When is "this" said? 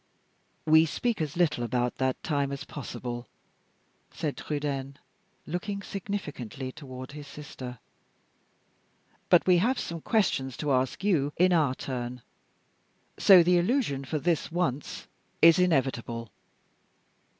14.17-14.51